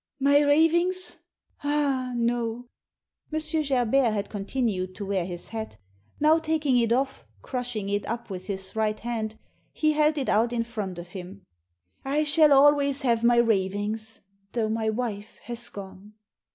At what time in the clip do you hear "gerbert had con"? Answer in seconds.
3.63-4.45